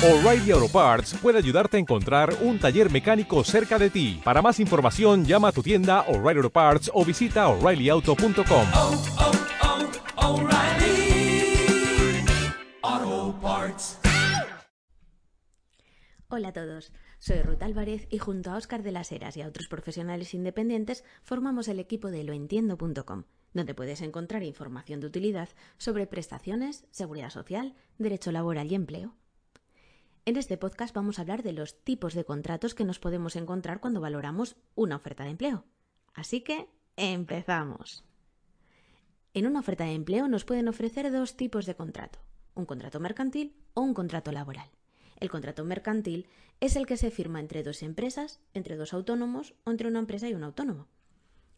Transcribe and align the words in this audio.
O'Reilly 0.00 0.52
Auto 0.52 0.68
Parts 0.68 1.12
puede 1.20 1.38
ayudarte 1.38 1.76
a 1.76 1.80
encontrar 1.80 2.32
un 2.42 2.60
taller 2.60 2.88
mecánico 2.88 3.42
cerca 3.42 3.80
de 3.80 3.90
ti. 3.90 4.20
Para 4.22 4.40
más 4.40 4.60
información, 4.60 5.24
llama 5.24 5.48
a 5.48 5.52
tu 5.52 5.60
tienda 5.60 6.02
O'Reilly 6.02 6.38
Auto 6.38 6.50
Parts 6.50 6.88
o 6.94 7.04
visita 7.04 7.48
oreillyauto.com. 7.48 8.66
oh, 8.76 9.02
oh, 12.92 13.38
Parts. 13.42 13.98
Hola 16.28 16.48
a 16.48 16.52
todos, 16.52 16.92
soy 17.18 17.42
Ruth 17.42 17.62
Álvarez 17.64 18.06
y 18.08 18.18
junto 18.18 18.52
a 18.52 18.56
Óscar 18.56 18.84
de 18.84 18.92
las 18.92 19.10
Heras 19.10 19.36
y 19.36 19.42
a 19.42 19.48
otros 19.48 19.66
profesionales 19.66 20.32
independientes 20.32 21.02
formamos 21.24 21.66
el 21.66 21.80
equipo 21.80 22.12
de 22.12 22.22
loentiendo.com, 22.22 23.24
donde 23.52 23.74
puedes 23.74 24.00
encontrar 24.02 24.44
información 24.44 25.00
de 25.00 25.08
utilidad 25.08 25.48
sobre 25.76 26.06
prestaciones, 26.06 26.84
seguridad 26.92 27.30
social, 27.30 27.74
derecho 27.98 28.30
laboral 28.30 28.70
y 28.70 28.76
empleo. 28.76 29.16
En 30.28 30.36
este 30.36 30.58
podcast 30.58 30.94
vamos 30.94 31.18
a 31.18 31.22
hablar 31.22 31.42
de 31.42 31.54
los 31.54 31.82
tipos 31.84 32.12
de 32.12 32.26
contratos 32.26 32.74
que 32.74 32.84
nos 32.84 32.98
podemos 32.98 33.34
encontrar 33.34 33.80
cuando 33.80 34.02
valoramos 34.02 34.56
una 34.74 34.96
oferta 34.96 35.24
de 35.24 35.30
empleo. 35.30 35.64
Así 36.12 36.42
que, 36.42 36.68
empezamos. 36.96 38.04
En 39.32 39.46
una 39.46 39.60
oferta 39.60 39.84
de 39.84 39.94
empleo 39.94 40.28
nos 40.28 40.44
pueden 40.44 40.68
ofrecer 40.68 41.10
dos 41.10 41.34
tipos 41.34 41.64
de 41.64 41.76
contrato, 41.76 42.18
un 42.54 42.66
contrato 42.66 43.00
mercantil 43.00 43.56
o 43.72 43.80
un 43.80 43.94
contrato 43.94 44.30
laboral. 44.30 44.68
El 45.18 45.30
contrato 45.30 45.64
mercantil 45.64 46.26
es 46.60 46.76
el 46.76 46.84
que 46.84 46.98
se 46.98 47.10
firma 47.10 47.40
entre 47.40 47.62
dos 47.62 47.82
empresas, 47.82 48.38
entre 48.52 48.76
dos 48.76 48.92
autónomos 48.92 49.54
o 49.64 49.70
entre 49.70 49.88
una 49.88 50.00
empresa 50.00 50.28
y 50.28 50.34
un 50.34 50.44
autónomo. 50.44 50.88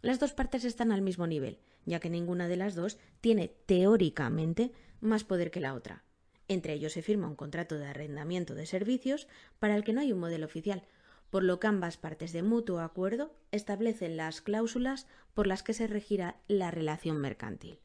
Las 0.00 0.20
dos 0.20 0.32
partes 0.32 0.64
están 0.64 0.90
al 0.90 1.02
mismo 1.02 1.26
nivel, 1.26 1.58
ya 1.84 2.00
que 2.00 2.08
ninguna 2.08 2.48
de 2.48 2.56
las 2.56 2.74
dos 2.74 2.96
tiene 3.20 3.48
teóricamente 3.48 4.72
más 5.02 5.22
poder 5.22 5.50
que 5.50 5.60
la 5.60 5.74
otra. 5.74 6.02
Entre 6.48 6.74
ellos 6.74 6.92
se 6.92 7.02
firma 7.02 7.28
un 7.28 7.36
contrato 7.36 7.78
de 7.78 7.86
arrendamiento 7.86 8.54
de 8.54 8.66
servicios 8.66 9.28
para 9.58 9.76
el 9.76 9.84
que 9.84 9.92
no 9.92 10.00
hay 10.00 10.12
un 10.12 10.20
modelo 10.20 10.46
oficial, 10.46 10.82
por 11.30 11.42
lo 11.42 11.58
que 11.58 11.66
ambas 11.66 11.96
partes 11.96 12.32
de 12.32 12.42
mutuo 12.42 12.80
acuerdo 12.80 13.34
establecen 13.50 14.16
las 14.16 14.40
cláusulas 14.40 15.06
por 15.32 15.46
las 15.46 15.62
que 15.62 15.72
se 15.72 15.86
regirá 15.86 16.36
la 16.46 16.70
relación 16.70 17.18
mercantil. 17.18 17.80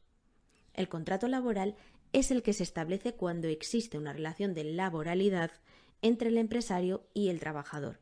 El 0.74 0.88
contrato 0.88 1.26
laboral 1.26 1.74
es 2.12 2.30
el 2.30 2.42
que 2.42 2.52
se 2.52 2.62
establece 2.62 3.14
cuando 3.14 3.48
existe 3.48 3.98
una 3.98 4.12
relación 4.12 4.54
de 4.54 4.64
laboralidad 4.64 5.50
entre 6.02 6.28
el 6.28 6.38
empresario 6.38 7.06
y 7.14 7.28
el 7.28 7.40
trabajador. 7.40 8.00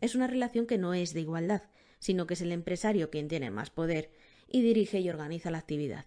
Es 0.00 0.14
una 0.14 0.26
relación 0.26 0.66
que 0.66 0.78
no 0.78 0.94
es 0.94 1.14
de 1.14 1.20
igualdad, 1.20 1.62
sino 1.98 2.26
que 2.26 2.34
es 2.34 2.40
el 2.42 2.52
empresario 2.52 3.10
quien 3.10 3.28
tiene 3.28 3.50
más 3.50 3.70
poder 3.70 4.10
y 4.46 4.62
dirige 4.62 5.00
y 5.00 5.08
organiza 5.08 5.50
la 5.50 5.58
actividad. 5.58 6.06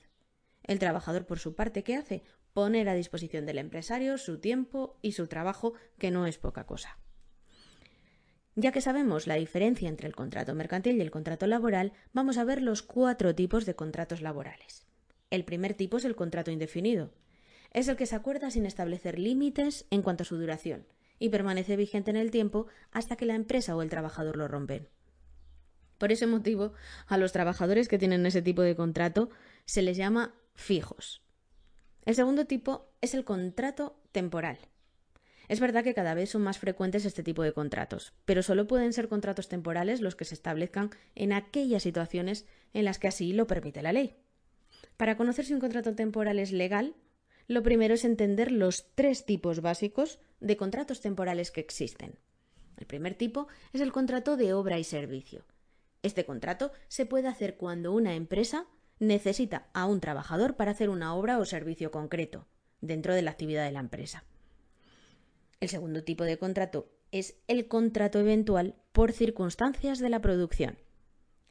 El 0.64 0.80
trabajador, 0.80 1.26
por 1.26 1.40
su 1.40 1.56
parte, 1.56 1.84
¿qué 1.84 1.96
hace? 1.96 2.24
Poner 2.53 2.89
a 2.89 2.95
disposición 2.95 3.45
del 3.45 3.58
empresario 3.58 4.17
su 4.17 4.39
tiempo 4.39 4.97
y 5.02 5.14
su 5.14 5.28
trabajo, 5.28 5.73
que 5.97 6.11
no 6.11 6.25
es 6.25 6.38
poca 6.38 6.66
cosa. 6.66 6.97
Ya 8.56 8.72
que 8.72 8.81
sabemos 8.81 9.28
la 9.28 9.36
diferencia 9.36 9.88
entre 9.88 10.08
el 10.08 10.16
contrato 10.16 10.53
mercantil 10.53 10.97
y 10.97 11.02
el 11.02 11.11
contrato 11.11 11.47
laboral, 11.47 11.94
vamos 12.11 12.38
a 12.38 12.44
ver 12.44 12.61
los 12.61 12.83
cuatro 12.83 13.33
tipos 13.33 13.66
de 13.66 13.75
contratos 13.75 14.22
laborales. 14.22 14.86
El 15.30 15.45
primer 15.45 15.75
tipo 15.75 15.97
es 15.97 16.06
el 16.06 16.16
contrato 16.16 16.52
indefinido. 16.52 17.14
Es 17.72 17.88
el 17.88 17.95
que 17.95 18.08
se 18.08 18.16
acuerda 18.16 18.52
sin 18.52 18.66
establecer 18.66 19.19
límites 19.19 19.86
en 19.91 20.02
cuanto 20.02 20.23
a 20.23 20.25
su 20.25 20.38
duración 20.38 20.88
y 21.19 21.30
permanece 21.30 21.75
vigente 21.75 22.09
en 22.09 22.17
el 22.17 22.31
tiempo 22.31 22.67
hasta 22.91 23.16
que 23.16 23.25
la 23.25 23.36
empresa 23.36 23.75
o 23.75 23.81
el 23.81 23.89
trabajador 23.89 24.36
lo 24.36 24.47
rompen. 24.47 24.89
Por 25.97 26.11
ese 26.11 26.28
motivo, 26.28 26.73
a 27.08 27.17
los 27.17 27.31
trabajadores 27.31 27.88
que 27.88 28.00
tienen 28.00 28.25
ese 28.25 28.41
tipo 28.41 28.61
de 28.61 28.75
contrato 28.75 29.30
se 29.66 29.81
les 29.81 29.97
llama 29.97 30.34
fijos. 30.56 31.22
El 32.05 32.16
segundo 32.16 32.45
tipo 32.45 32.89
es 33.02 33.14
el 33.14 33.25
contrato 33.25 34.00
temporal. 34.11 34.58
Es 35.47 35.59
verdad 35.59 35.83
que 35.83 35.95
cada 35.95 36.14
vez 36.14 36.30
son 36.30 36.44
más 36.44 36.59
frecuentes 36.59 37.06
este 37.06 37.23
tipo 37.23 37.41
de 37.41 37.53
contratos, 37.53 38.14
pero 38.25 38.44
solo 38.44 38.67
pueden 38.67 38.94
ser 38.94 39.09
contratos 39.09 39.50
temporales 39.50 40.00
los 40.00 40.16
que 40.16 40.25
se 40.25 40.36
establezcan 40.36 40.91
en 41.16 41.33
aquellas 41.33 41.83
situaciones 41.83 42.45
en 42.73 42.86
las 42.86 43.00
que 43.00 43.08
así 43.08 43.34
lo 43.34 43.47
permite 43.47 43.81
la 43.81 43.91
ley. 43.91 44.16
Para 44.96 45.18
conocer 45.18 45.46
si 45.46 45.53
un 45.53 45.59
contrato 45.59 45.96
temporal 45.96 46.38
es 46.38 46.51
legal, 46.51 46.96
lo 47.47 47.63
primero 47.63 47.96
es 47.96 48.06
entender 48.06 48.51
los 48.51 48.94
tres 48.94 49.25
tipos 49.25 49.62
básicos 49.62 50.19
de 50.40 50.56
contratos 50.56 51.01
temporales 51.01 51.50
que 51.50 51.62
existen. 51.62 52.19
El 52.78 52.85
primer 52.85 53.16
tipo 53.16 53.47
es 53.74 53.81
el 53.81 53.91
contrato 53.91 54.38
de 54.38 54.53
obra 54.53 54.78
y 54.78 54.84
servicio. 54.84 55.45
Este 56.03 56.25
contrato 56.25 56.72
se 56.88 57.07
puede 57.07 57.28
hacer 57.28 57.57
cuando 57.57 57.91
una 57.91 58.13
empresa 58.13 58.68
necesita 59.00 59.68
a 59.74 59.86
un 59.86 60.00
trabajador 60.00 60.56
para 60.56 60.72
hacer 60.72 60.90
una 60.90 61.16
obra 61.16 61.40
o 61.40 61.46
servicio 61.46 61.92
concreto 61.92 62.48
dentro 62.82 63.14
de 63.14 63.22
la 63.22 63.32
actividad 63.32 63.66
de 63.66 63.72
la 63.72 63.80
empresa. 63.80 64.24
El 65.60 65.70
segundo 65.70 66.04
tipo 66.04 66.24
de 66.24 66.38
contrato 66.38 66.90
es 67.12 67.36
el 67.48 67.68
contrato 67.68 68.20
eventual 68.20 68.76
por 68.92 69.12
circunstancias 69.12 70.00
de 70.00 70.10
la 70.10 70.22
producción. 70.22 70.78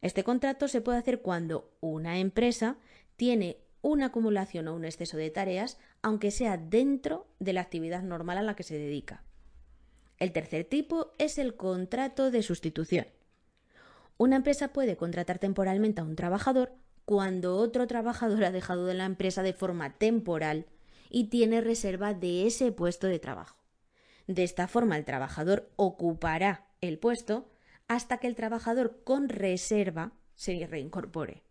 Este 0.00 0.24
contrato 0.24 0.68
se 0.68 0.80
puede 0.80 0.98
hacer 0.98 1.20
cuando 1.20 1.70
una 1.80 2.18
empresa 2.18 2.76
tiene 3.16 3.58
una 3.82 4.06
acumulación 4.06 4.68
o 4.68 4.74
un 4.74 4.84
exceso 4.84 5.16
de 5.16 5.30
tareas, 5.30 5.78
aunque 6.02 6.30
sea 6.30 6.56
dentro 6.56 7.26
de 7.38 7.52
la 7.52 7.60
actividad 7.60 8.02
normal 8.02 8.38
a 8.38 8.42
la 8.42 8.54
que 8.54 8.62
se 8.62 8.78
dedica. 8.78 9.24
El 10.18 10.32
tercer 10.32 10.64
tipo 10.64 11.12
es 11.18 11.38
el 11.38 11.56
contrato 11.56 12.30
de 12.30 12.42
sustitución. 12.42 13.06
Una 14.16 14.36
empresa 14.36 14.72
puede 14.72 14.96
contratar 14.96 15.38
temporalmente 15.38 16.00
a 16.00 16.04
un 16.04 16.16
trabajador 16.16 16.72
cuando 17.08 17.56
otro 17.56 17.86
trabajador 17.86 18.44
ha 18.44 18.50
dejado 18.50 18.84
de 18.84 18.92
la 18.92 19.06
empresa 19.06 19.42
de 19.42 19.54
forma 19.54 19.94
temporal 19.94 20.66
y 21.08 21.28
tiene 21.28 21.62
reserva 21.62 22.12
de 22.12 22.46
ese 22.46 22.70
puesto 22.70 23.06
de 23.06 23.18
trabajo. 23.18 23.56
De 24.26 24.44
esta 24.44 24.68
forma, 24.68 24.98
el 24.98 25.06
trabajador 25.06 25.70
ocupará 25.76 26.66
el 26.82 26.98
puesto 26.98 27.48
hasta 27.86 28.18
que 28.18 28.26
el 28.26 28.34
trabajador 28.34 29.00
con 29.04 29.30
reserva 29.30 30.12
se 30.34 30.66
reincorpore. 30.66 31.44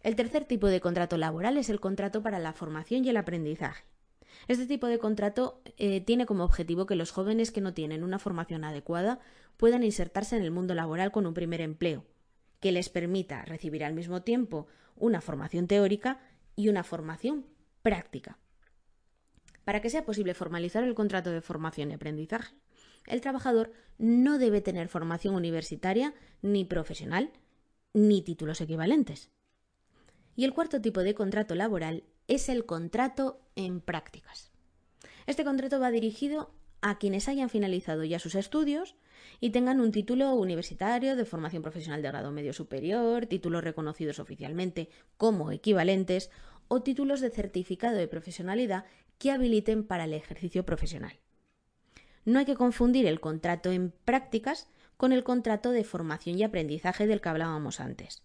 El 0.00 0.16
tercer 0.16 0.46
tipo 0.46 0.68
de 0.68 0.80
contrato 0.80 1.18
laboral 1.18 1.58
es 1.58 1.68
el 1.68 1.78
contrato 1.78 2.22
para 2.22 2.38
la 2.38 2.54
formación 2.54 3.04
y 3.04 3.10
el 3.10 3.18
aprendizaje. 3.18 3.84
Este 4.48 4.64
tipo 4.64 4.86
de 4.86 4.98
contrato 4.98 5.60
eh, 5.76 6.00
tiene 6.00 6.24
como 6.24 6.44
objetivo 6.44 6.86
que 6.86 6.96
los 6.96 7.10
jóvenes 7.10 7.50
que 7.50 7.60
no 7.60 7.74
tienen 7.74 8.02
una 8.02 8.18
formación 8.18 8.64
adecuada 8.64 9.20
puedan 9.58 9.82
insertarse 9.82 10.34
en 10.34 10.42
el 10.42 10.50
mundo 10.50 10.74
laboral 10.74 11.12
con 11.12 11.26
un 11.26 11.34
primer 11.34 11.60
empleo, 11.60 12.06
que 12.64 12.72
les 12.72 12.88
permita 12.88 13.44
recibir 13.44 13.84
al 13.84 13.92
mismo 13.92 14.22
tiempo 14.22 14.68
una 14.96 15.20
formación 15.20 15.66
teórica 15.66 16.22
y 16.56 16.70
una 16.70 16.82
formación 16.82 17.44
práctica. 17.82 18.38
Para 19.66 19.82
que 19.82 19.90
sea 19.90 20.06
posible 20.06 20.32
formalizar 20.32 20.82
el 20.82 20.94
contrato 20.94 21.30
de 21.30 21.42
formación 21.42 21.90
y 21.90 21.94
aprendizaje, 21.96 22.54
el 23.06 23.20
trabajador 23.20 23.70
no 23.98 24.38
debe 24.38 24.62
tener 24.62 24.88
formación 24.88 25.34
universitaria 25.34 26.14
ni 26.40 26.64
profesional, 26.64 27.32
ni 27.92 28.22
títulos 28.22 28.62
equivalentes. 28.62 29.28
Y 30.34 30.46
el 30.46 30.54
cuarto 30.54 30.80
tipo 30.80 31.02
de 31.02 31.14
contrato 31.14 31.54
laboral 31.54 32.04
es 32.28 32.48
el 32.48 32.64
contrato 32.64 33.42
en 33.56 33.82
prácticas. 33.82 34.52
Este 35.26 35.44
contrato 35.44 35.80
va 35.80 35.90
dirigido 35.90 36.54
a 36.86 36.98
quienes 36.98 37.28
hayan 37.28 37.48
finalizado 37.48 38.04
ya 38.04 38.18
sus 38.18 38.34
estudios 38.34 38.94
y 39.40 39.50
tengan 39.50 39.80
un 39.80 39.90
título 39.90 40.34
universitario 40.34 41.16
de 41.16 41.24
formación 41.24 41.62
profesional 41.62 42.02
de 42.02 42.08
grado 42.08 42.30
medio 42.30 42.52
superior, 42.52 43.24
títulos 43.24 43.64
reconocidos 43.64 44.18
oficialmente 44.18 44.90
como 45.16 45.50
equivalentes 45.50 46.30
o 46.68 46.82
títulos 46.82 47.22
de 47.22 47.30
certificado 47.30 47.96
de 47.96 48.06
profesionalidad 48.06 48.84
que 49.16 49.30
habiliten 49.30 49.82
para 49.84 50.04
el 50.04 50.12
ejercicio 50.12 50.66
profesional. 50.66 51.18
No 52.26 52.38
hay 52.38 52.44
que 52.44 52.54
confundir 52.54 53.06
el 53.06 53.18
contrato 53.18 53.72
en 53.72 53.90
prácticas 54.04 54.68
con 54.98 55.12
el 55.12 55.24
contrato 55.24 55.70
de 55.70 55.84
formación 55.84 56.38
y 56.38 56.42
aprendizaje 56.42 57.06
del 57.06 57.22
que 57.22 57.30
hablábamos 57.30 57.80
antes, 57.80 58.22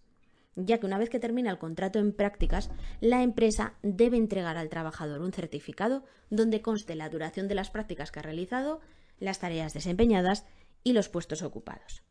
ya 0.56 0.80
que 0.80 0.86
una 0.86 0.98
vez 0.98 1.10
que 1.10 1.20
termina 1.20 1.52
el 1.52 1.58
contrato 1.58 2.00
en 2.00 2.14
prácticas, 2.14 2.70
la 3.02 3.24
empresa 3.24 3.76
debe 3.82 4.18
entregar 4.18 4.58
al 4.58 4.70
trabajador 4.70 5.22
un 5.22 5.34
certificado 5.34 6.04
donde 6.30 6.62
conste 6.62 6.96
la 6.96 7.10
duración 7.10 7.48
de 7.48 7.56
las 7.56 7.70
prácticas 7.70 8.12
que 8.12 8.20
ha 8.20 8.24
realizado, 8.24 8.82
las 9.20 9.40
tareas 9.40 9.74
desempeñadas 9.74 10.46
y 10.84 10.94
los 10.94 11.10
puestos 11.10 11.42
ocupados. 11.42 12.04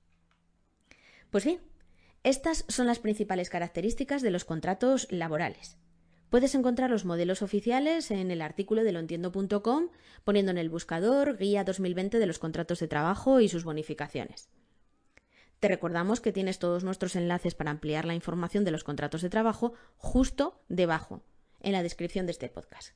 Pues 1.31 1.45
bien, 1.45 1.61
estas 2.25 2.65
son 2.69 2.87
las 2.87 2.99
principales 2.99 3.51
características 3.51 4.23
de 4.23 4.31
los 4.31 4.45
contratos 4.45 5.07
laborales. 5.11 5.79
Puedes 6.31 6.55
encontrar 6.55 6.91
los 6.91 7.07
modelos 7.07 7.41
oficiales 7.41 8.11
en 8.11 8.31
el 8.31 8.43
artículo 8.43 8.85
de 8.85 8.93
loentiendo.com 8.93 9.89
poniendo 10.25 10.51
en 10.51 10.59
el 10.59 10.69
buscador 10.69 11.39
Guía 11.39 11.65
2020 11.65 12.19
de 12.19 12.27
los 12.27 12.39
contratos 12.39 12.81
de 12.81 12.89
trabajo 12.89 13.41
y 13.41 13.49
sus 13.49 13.65
bonificaciones. 13.65 14.51
Te 15.61 15.69
recordamos 15.69 16.21
que 16.21 16.33
tienes 16.33 16.59
todos 16.59 16.85
nuestros 16.85 17.17
enlaces 17.17 17.55
para 17.55 17.71
ampliar 17.71 18.05
la 18.05 18.15
información 18.15 18.65
de 18.65 18.71
los 18.71 18.85
contratos 18.85 19.23
de 19.23 19.31
trabajo 19.31 19.75
justo 19.97 20.61
debajo, 20.69 21.23
en 21.61 21.73
la 21.73 21.83
descripción 21.83 22.27
de 22.27 22.33
este 22.33 22.49
podcast. 22.49 22.95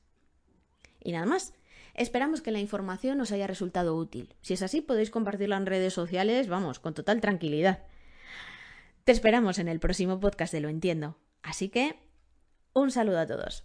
Y 1.00 1.12
nada 1.12 1.26
más. 1.26 1.55
Esperamos 1.94 2.41
que 2.41 2.53
la 2.53 2.61
información 2.61 3.20
os 3.20 3.32
haya 3.32 3.47
resultado 3.47 3.94
útil. 3.97 4.35
Si 4.41 4.55
es 4.55 4.62
así, 4.62 4.81
podéis 4.81 5.11
compartirla 5.11 5.59
en 5.59 5.67
redes 5.67 5.93
sociales, 5.93 6.49
vamos, 6.49 6.79
con 6.79 6.94
total 6.94 7.20
tranquilidad. 7.20 7.85
Te 9.05 9.12
esperamos 9.12 9.59
en 9.59 9.69
el 9.69 9.79
próximo 9.79 10.19
podcast 10.19 10.55
de 10.55 10.61
Lo 10.61 10.70
Entiendo. 10.70 11.19
Así 11.43 11.69
que 11.69 11.97
un 12.73 12.91
saludo 12.91 13.19
a 13.19 13.26
todos. 13.26 13.64